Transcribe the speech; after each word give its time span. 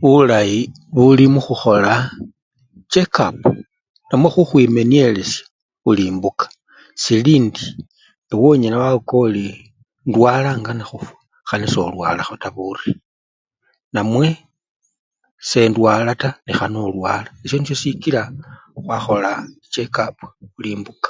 Bulayi 0.00 0.60
buli 0.94 1.24
mukhukhola 1.34 1.94
chekapu, 2.92 3.48
namwe 4.08 4.28
khukhwimenyelesya 4.34 5.42
bul 5.82 5.98
imbuka, 6.08 6.46
silindi 7.02 7.64
ewe 8.32 8.46
onyala 8.52 8.76
wawuka 8.82 9.14
oli 9.24 9.44
indwala 10.04 10.50
ngana 10.60 10.84
khufwa, 10.90 11.16
khana 11.48 11.66
solwalakho 11.74 12.34
taa 12.42 12.54
buri 12.56 12.90
namwe 13.94 14.26
dendwala 15.48 16.10
taa 16.20 16.38
nekhana 16.46 16.76
olwala, 16.86 17.28
esyo 17.44 17.56
nisyo 17.58 17.76
sikila 17.82 18.22
khwakhola 18.84 19.30
chekapu 19.72 20.24
bulimbuka. 20.52 21.08